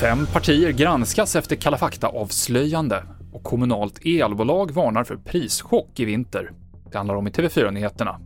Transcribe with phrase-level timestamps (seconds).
[0.00, 3.02] Fem partier granskas efter Kalla fakta-avslöjande
[3.32, 6.52] och kommunalt elbolag varnar för prischock i vinter.
[6.90, 8.20] Det handlar om i TV4-nyheterna.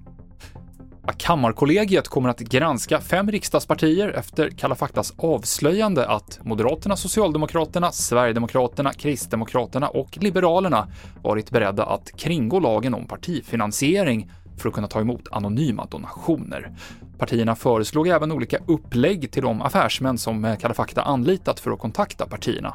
[1.19, 9.88] Kammarkollegiet kommer att granska fem riksdagspartier efter Kalla faktas avslöjande att Moderaterna, Socialdemokraterna, Sverigedemokraterna, Kristdemokraterna
[9.88, 10.88] och Liberalerna
[11.22, 16.70] varit beredda att kringgå lagen om partifinansiering för att kunna ta emot anonyma donationer.
[17.18, 22.27] Partierna föreslog även olika upplägg till de affärsmän som Kalla fakta anlitat för att kontakta
[22.27, 22.75] partierna.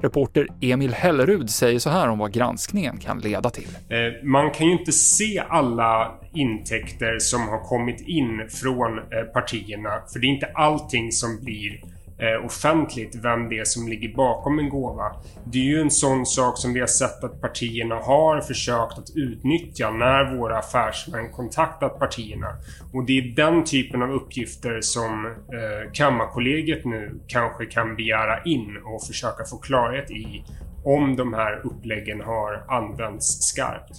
[0.00, 3.68] Reporter Emil Hellerud säger så här om vad granskningen kan leda till.
[3.88, 9.04] Eh, man kan ju inte se alla intäkter som har kommit in från eh,
[9.34, 14.14] partierna, för det är inte allting som blir Eh, offentligt vem det är som ligger
[14.14, 15.12] bakom en gåva.
[15.44, 19.16] Det är ju en sån sak som vi har sett att partierna har försökt att
[19.16, 22.46] utnyttja när våra affärsmän kontaktat partierna.
[22.92, 28.76] Och det är den typen av uppgifter som eh, Kammarkollegiet nu kanske kan begära in
[28.84, 30.44] och försöka få klarhet i
[30.84, 33.92] om de här uppläggen har använts skarpt.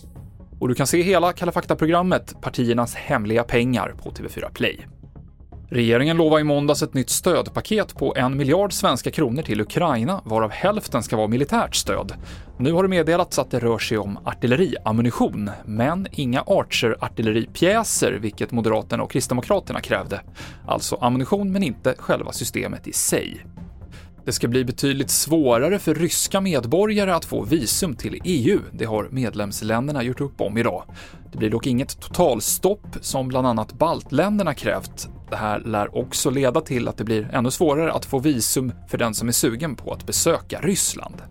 [0.59, 4.96] Och du kan se hela Kalla fakta-programmet Partiernas hemliga pengar på TV4 Play.
[5.69, 10.51] Regeringen lovade i måndags ett nytt stödpaket på en miljard svenska kronor till Ukraina, varav
[10.51, 12.13] hälften ska vara militärt stöd.
[12.57, 19.03] Nu har det meddelats att det rör sig om artilleriammunition, men inga Archer-artilleripjäser, vilket Moderaterna
[19.03, 20.21] och Kristdemokraterna krävde.
[20.67, 23.45] Alltså ammunition, men inte själva systemet i sig.
[24.25, 28.59] Det ska bli betydligt svårare för ryska medborgare att få visum till EU.
[28.71, 30.83] Det har medlemsländerna gjort upp om idag.
[31.31, 35.09] Det blir dock inget totalstopp som bland annat baltländerna krävt.
[35.29, 38.97] Det här lär också leda till att det blir ännu svårare att få visum för
[38.97, 41.21] den som är sugen på att besöka Ryssland.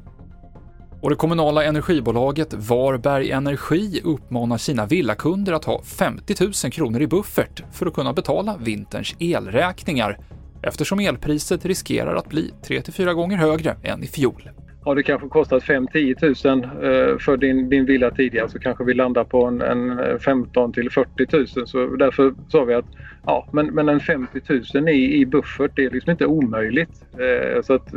[1.01, 7.07] Och det kommunala energibolaget Varberg Energi uppmanar sina villakunder att ha 50 000 kronor i
[7.07, 10.19] buffert för att kunna betala vinterns elräkningar
[10.63, 14.51] eftersom elpriset riskerar att bli 3-4 gånger högre än i fjol.
[14.87, 18.95] Har det kanske kostat 5-10 000 eh, för din, din villa tidigare så kanske vi
[18.95, 21.67] landar på en, en eh, 15 till 40 000.
[21.67, 22.85] Så därför sa vi att
[23.25, 24.41] ja, men, men en 50
[24.75, 26.91] 000 i, i buffert det är liksom inte omöjligt.
[27.13, 27.95] Eh, så att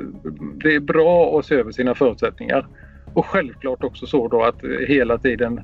[0.64, 2.68] det är bra att se över sina förutsättningar.
[3.14, 5.62] Och självklart också så då att hela tiden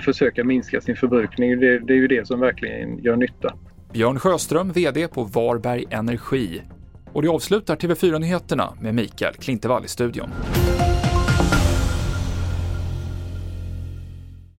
[0.00, 1.60] försöka minska sin förbrukning.
[1.60, 3.54] Det, det är ju det som verkligen gör nytta.
[3.92, 6.62] Björn Sjöström, VD på Varberg Energi.
[7.12, 10.30] Och det avslutar TV4-nyheterna med Mikael Klintevall i studion.